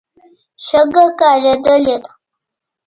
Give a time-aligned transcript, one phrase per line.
[0.65, 2.09] شګه کارېدلې ده.